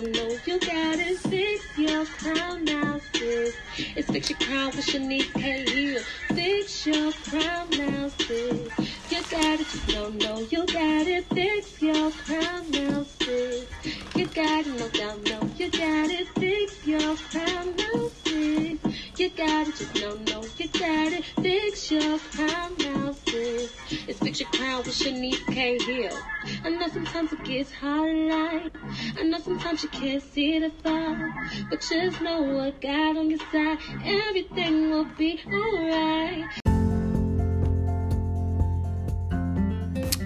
[0.00, 1.18] don't you got it.
[1.18, 3.54] Fix your crown now, sis.
[3.76, 5.64] It's fix your crown with Shanice K.
[5.70, 6.02] Hill.
[6.34, 8.72] Fix your crown now, sis.
[9.10, 11.26] You got it, just don't know you got it.
[11.34, 13.68] Fix your crown now, sis.
[14.14, 16.28] You got it, no doubt, no, you got it.
[16.38, 18.78] Fix your crown now, sis.
[19.18, 21.24] You got it, just don't know you got it.
[21.42, 23.70] Fix your crown now, sis.
[24.08, 25.78] It's fix your crown with Shanice K.
[25.84, 26.18] Hill.
[26.64, 28.09] I know sometimes it gets hard
[29.60, 31.34] sometimes you can't see the far.
[31.68, 33.78] But just know what God on your side.
[34.04, 36.46] Everything will be alright.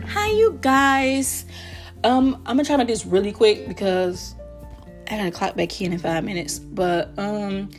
[0.06, 1.46] Hi, you guys.
[2.04, 4.36] Um, I'm gonna try to make this really quick because
[5.10, 6.60] I gotta clock back in in five minutes.
[6.60, 7.70] But um,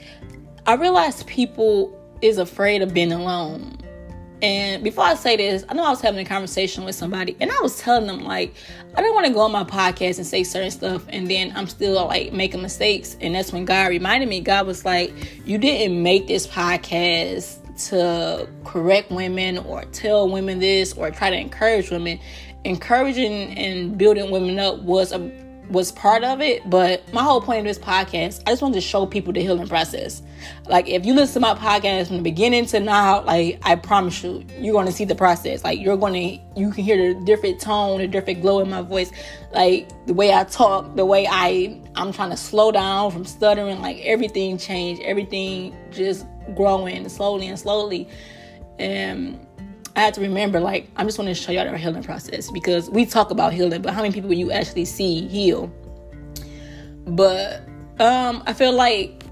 [0.65, 3.77] I realized people is afraid of being alone.
[4.41, 7.51] And before I say this, I know I was having a conversation with somebody, and
[7.51, 8.53] I was telling them like
[8.95, 11.67] I don't want to go on my podcast and say certain stuff, and then I'm
[11.67, 13.17] still like making mistakes.
[13.21, 14.41] And that's when God reminded me.
[14.41, 15.13] God was like,
[15.45, 21.37] "You didn't make this podcast to correct women or tell women this or try to
[21.37, 22.19] encourage women.
[22.63, 25.19] Encouraging and building women up was a
[25.69, 28.81] was part of it, but my whole point of this podcast, I just wanted to
[28.81, 30.21] show people the healing process.
[30.67, 34.23] Like if you listen to my podcast from the beginning to now, like I promise
[34.23, 35.63] you, you're gonna see the process.
[35.63, 39.11] Like you're gonna you can hear the different tone, the different glow in my voice,
[39.53, 43.81] like the way I talk, the way I I'm trying to slow down from stuttering,
[43.81, 48.07] like everything changed, everything just growing slowly and slowly.
[48.77, 49.45] And
[49.95, 52.89] I had to remember, like, I'm just want to show y'all our healing process because
[52.89, 55.67] we talk about healing, but how many people you actually see heal?
[57.07, 57.61] But
[57.99, 59.23] um, I feel like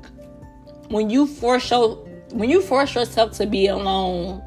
[0.88, 1.96] when you force show,
[2.32, 4.42] when you force yourself to be alone,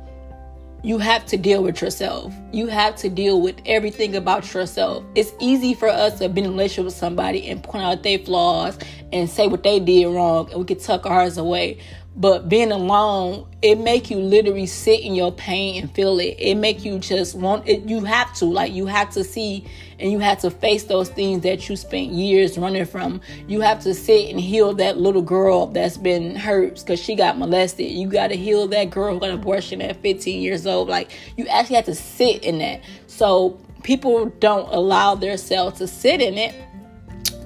[0.83, 2.33] you have to deal with yourself.
[2.53, 5.05] You have to deal with everything about yourself.
[5.17, 8.21] It's easy for us to be in a relationship with somebody and point out their
[8.21, 8.79] flaws
[9.13, 11.79] and say what they did wrong, and we can tuck ours away
[12.17, 16.37] but being alone it make you literally sit in your pain and feel it.
[16.39, 19.65] It make you just want it you have to like you have to see
[19.99, 23.21] and you have to face those things that you spent years running from.
[23.49, 27.39] You have to sit and heal that little girl that's been hurt because she got
[27.39, 27.91] molested.
[27.91, 30.89] You got to heal that girl who got abortion at 15 years old.
[30.89, 32.83] Like you actually have to sit in that.
[33.07, 36.55] So people don't allow themselves to sit in it.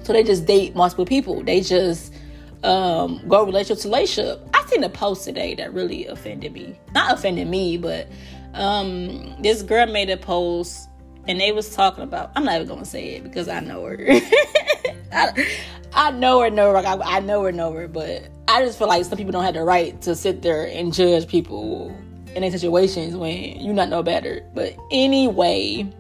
[0.03, 1.43] So they just date multiple people.
[1.43, 2.13] They just
[2.65, 4.50] um, go relationship to relationship.
[4.71, 6.79] Seen a post today that really offended me.
[6.95, 8.09] Not offended me, but
[8.55, 10.89] um, this girl made a post
[11.27, 12.31] and they was talking about.
[12.37, 13.99] I'm not even gonna say it because I know her.
[15.13, 15.47] I,
[15.93, 16.77] I know her, know her.
[16.79, 17.89] I, I know her, know her.
[17.89, 20.93] But I just feel like some people don't have the right to sit there and
[20.93, 21.97] judge people
[22.35, 24.45] in these situations when you not know better.
[24.55, 25.93] But anyway,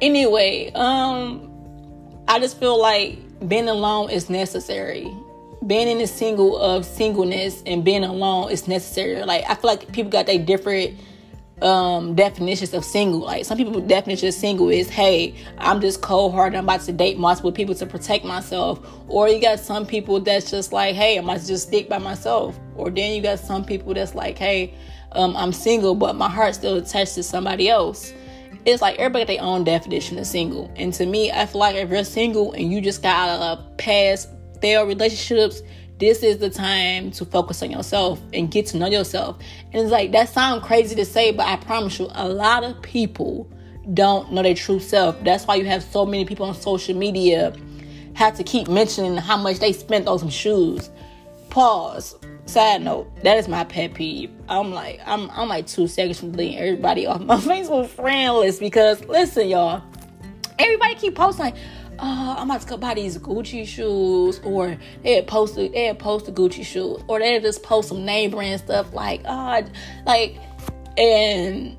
[0.00, 1.48] anyway, um,
[2.28, 3.18] I just feel like
[3.48, 5.12] being alone is necessary.
[5.66, 9.22] Being in the single of singleness and being alone is necessary.
[9.24, 10.98] Like I feel like people got their different
[11.60, 13.20] um definitions of single.
[13.20, 16.92] Like some people definition of single is, hey, I'm just cold hearted, I'm about to
[16.92, 18.80] date multiple people to protect myself.
[19.08, 22.58] Or you got some people that's just like, hey, I might just stick by myself.
[22.74, 24.74] Or then you got some people that's like, hey,
[25.12, 28.12] um, I'm single, but my heart's still attached to somebody else
[28.64, 30.70] it's like everybody got their own definition of single.
[30.76, 34.28] And to me, I feel like if you're single and you just got of past
[34.62, 35.60] failed relationships,
[35.98, 39.38] this is the time to focus on yourself and get to know yourself.
[39.72, 42.80] And it's like that sounds crazy to say, but I promise you, a lot of
[42.82, 43.50] people
[43.94, 45.22] don't know their true self.
[45.22, 47.54] That's why you have so many people on social media
[48.14, 50.90] have to keep mentioning how much they spent on some shoes.
[51.50, 52.16] Pause.
[52.46, 54.30] Side note, that is my pet peeve.
[54.48, 58.58] I'm like, I'm I'm like two seconds from deleting everybody off my Facebook friend list
[58.58, 59.82] because listen, y'all,
[60.58, 61.56] everybody keep posting like,
[61.98, 65.98] oh, I'm about to go buy these Gucci shoes, or they had posted they had
[65.98, 69.62] posted Gucci shoes, or they just post some name brand stuff like, oh,
[70.06, 70.36] like,
[70.96, 71.76] and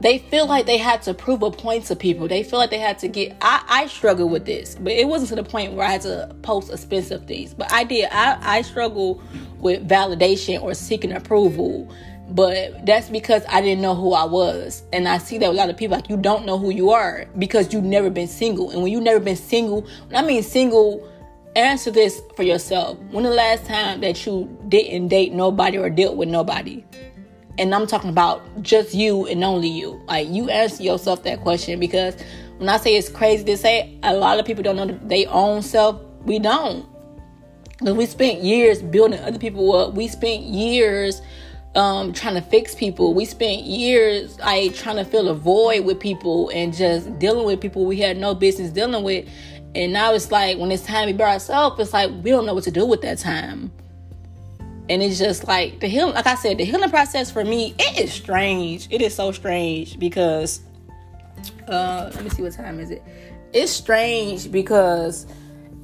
[0.00, 2.28] they feel like they had to prove a point to people.
[2.28, 3.36] They feel like they had to get.
[3.40, 6.36] I, I struggle with this, but it wasn't to the point where I had to
[6.42, 7.54] post expensive things.
[7.54, 8.08] But I did.
[8.12, 9.22] I, I struggle
[9.58, 11.90] with validation or seeking approval.
[12.30, 14.82] But that's because I didn't know who I was.
[14.92, 17.26] And I see that a lot of people like you don't know who you are
[17.38, 18.70] because you've never been single.
[18.70, 21.08] And when you've never been single, I mean single,
[21.54, 22.98] answer this for yourself.
[23.10, 26.84] When the last time that you didn't date nobody or dealt with nobody?
[27.58, 30.02] And I'm talking about just you and only you.
[30.06, 32.16] Like you answer yourself that question because
[32.58, 35.62] when I say it's crazy to say, a lot of people don't know their own
[35.62, 36.00] self.
[36.24, 36.86] We don't.
[37.78, 39.94] Because we spent years building other people up.
[39.94, 41.20] We spent years
[41.74, 43.14] um, trying to fix people.
[43.14, 47.60] We spent years like trying to fill a void with people and just dealing with
[47.60, 49.28] people we had no business dealing with.
[49.74, 52.46] And now it's like when it's time to be by ourselves, it's like we don't
[52.46, 53.72] know what to do with that time.
[54.88, 58.04] And it's just like the healing, like I said, the healing process for me, it
[58.04, 58.86] is strange.
[58.90, 60.60] It is so strange because
[61.68, 63.02] uh let me see what time is it.
[63.52, 65.26] It's strange because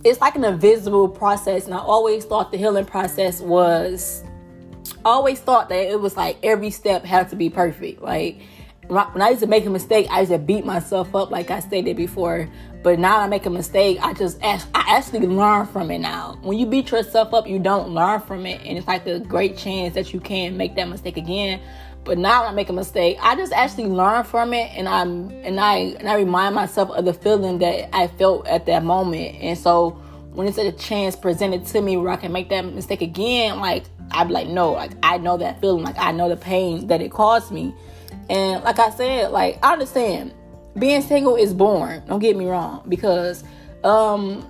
[0.05, 4.25] it's like an invisible process, and I always thought the healing process was
[5.05, 8.03] always thought that it was like every step had to be perfect.
[8.03, 8.41] Like
[8.89, 11.61] when I used to make a mistake, I used to beat myself up, like I
[11.61, 12.49] stated before.
[12.83, 16.39] But now I make a mistake, I just ask, I actually learn from it now.
[16.43, 19.57] When you beat yourself up, you don't learn from it, and it's like a great
[19.59, 21.61] chance that you can make that mistake again.
[22.05, 25.61] But now I make a mistake, I just actually learn from it, and I'm and
[25.61, 29.37] I and I remind myself of the feeling that I felt at that moment.
[29.43, 30.01] And so
[30.33, 33.85] when it's a chance presented to me where I can make that mistake again, like
[34.11, 37.01] I'd be like, no, like I know that feeling, like I know the pain that
[37.01, 37.75] it caused me.
[38.29, 40.33] And like I said, like I understand
[40.79, 42.03] being single is boring.
[42.07, 43.45] Don't get me wrong, because
[43.83, 44.49] um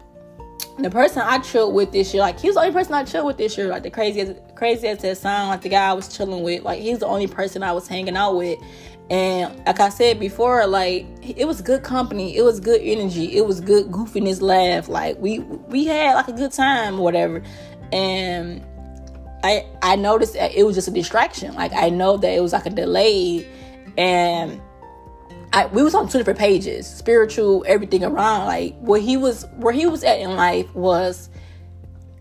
[0.78, 3.26] the person I chilled with this year, like he was the only person I chilled
[3.26, 6.42] with this year, like the craziest craziest that sound, like the guy I was chilling
[6.42, 8.58] with, like he's the only person I was hanging out with.
[9.10, 13.44] And like I said before, like it was good company, it was good energy, it
[13.44, 14.88] was good goofiness, laugh.
[14.88, 17.42] Like we we had like a good time or whatever.
[17.92, 18.64] And
[19.42, 21.54] I I noticed it was just a distraction.
[21.54, 23.46] Like I know that it was like a delay
[23.98, 24.60] and
[25.52, 29.72] I, we was on two different pages spiritual everything around like where he was where
[29.72, 31.28] he was at in life was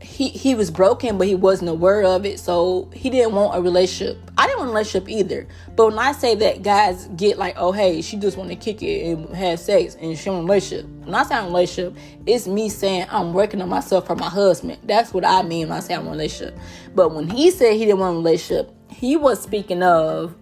[0.02, 3.62] he he was broken but he wasn't aware of it so he didn't want a
[3.62, 4.29] relationship
[4.70, 8.50] relationship either but when i say that guys get like oh hey she just want
[8.50, 11.96] to kick it and have sex and she want a relationship when i say relationship
[12.26, 15.78] it's me saying i'm working on myself for my husband that's what i mean when
[15.78, 16.58] i say i'm relationship
[16.96, 20.36] but when he said he didn't want a relationship he was speaking of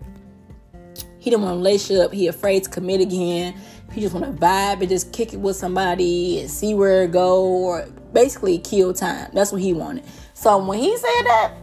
[1.27, 2.13] he didn't want a relationship.
[2.13, 3.53] He afraid to commit again.
[3.91, 7.11] He just want to vibe and just kick it with somebody and see where it
[7.11, 9.29] go or basically kill time.
[9.33, 10.05] That's what he wanted.
[10.33, 11.53] So when he said that,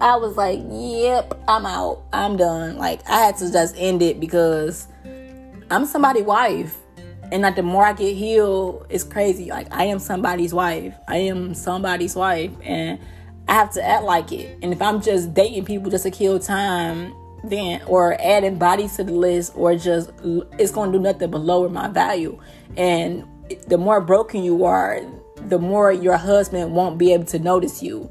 [0.00, 2.02] I was like, yep, I'm out.
[2.12, 2.78] I'm done.
[2.78, 4.88] Like I had to just end it because
[5.70, 6.76] I'm somebody's wife.
[7.30, 9.50] And like the more I get healed, it's crazy.
[9.50, 10.94] Like I am somebody's wife.
[11.08, 12.50] I am somebody's wife.
[12.62, 12.98] And
[13.48, 14.58] I have to act like it.
[14.62, 19.04] And if I'm just dating people just to kill time, then or adding bodies to
[19.04, 20.10] the list or just
[20.58, 22.38] it's going to do nothing but lower my value
[22.76, 23.24] and
[23.66, 25.00] the more broken you are
[25.48, 28.08] the more your husband won't be able to notice you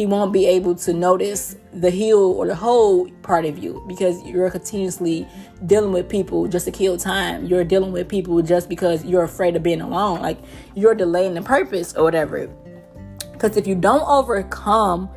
[0.00, 4.22] he won't be able to notice the heel or the whole part of you because
[4.24, 5.28] you're continuously
[5.66, 9.54] dealing with people just to kill time you're dealing with people just because you're afraid
[9.56, 10.38] of being alone like
[10.74, 12.46] you're delaying the purpose or whatever
[13.32, 15.10] because if you don't overcome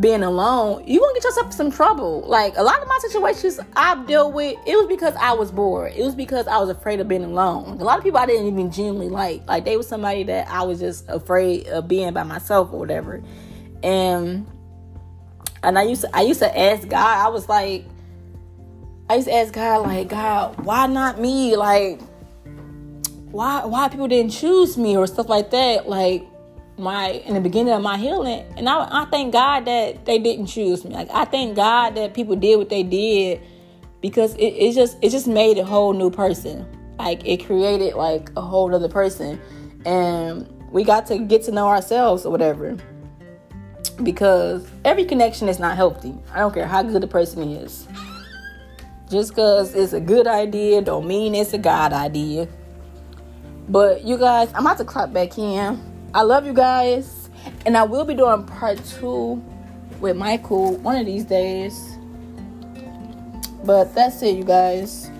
[0.00, 2.22] being alone, you gonna get yourself some trouble.
[2.22, 5.92] Like a lot of my situations I've dealt with, it was because I was bored.
[5.96, 7.80] It was because I was afraid of being alone.
[7.80, 9.46] A lot of people I didn't even genuinely like.
[9.48, 13.20] Like they were somebody that I was just afraid of being by myself or whatever.
[13.82, 14.46] And
[15.62, 17.84] and I used to I used to ask God, I was like,
[19.08, 21.56] I used to ask God, like, God, why not me?
[21.56, 22.00] Like,
[23.30, 25.88] why why people didn't choose me or stuff like that?
[25.88, 26.24] Like,
[26.80, 30.46] my in the beginning of my healing and I, I thank god that they didn't
[30.46, 33.40] choose me like i thank god that people did what they did
[34.00, 36.66] because it, it just it just made a whole new person
[36.98, 39.40] like it created like a whole other person
[39.84, 42.76] and we got to get to know ourselves or whatever
[44.04, 47.86] because every connection is not healthy i don't care how good the person is
[49.10, 52.48] just because it's a good idea don't mean it's a god idea
[53.68, 57.30] but you guys i'm about to clap back in I love you guys.
[57.64, 59.42] And I will be doing part two
[60.00, 61.96] with Michael one of these days.
[63.64, 65.10] But that's it, you guys.